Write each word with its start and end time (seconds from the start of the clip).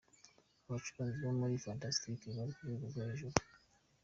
Abacuranzi 0.65 1.17
bo 1.25 1.31
muri 1.39 1.61
Fantastic 1.65 2.19
bari 2.35 2.51
ku 2.55 2.61
rwego 2.65 2.85
rwo 2.91 3.01
hejuru. 3.07 3.35